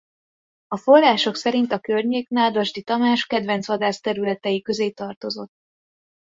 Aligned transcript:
A 0.67 0.77
források 0.77 1.35
szerint 1.35 1.71
a 1.71 1.79
környék 1.79 2.29
Nádasdy 2.29 2.81
Tamás 2.83 3.25
kedvenc 3.25 3.67
vadászterületei 3.67 4.61
közé 4.61 4.89
tartozott. 4.91 5.53